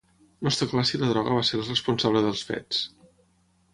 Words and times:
No 0.45 0.51
està 0.53 0.67
clar 0.71 0.85
si 0.91 1.01
la 1.01 1.09
droga 1.11 1.37
va 1.39 1.43
ser 1.49 1.59
el 1.59 1.67
responsable 1.67 2.25
dels 2.29 2.43
fets. 2.49 2.81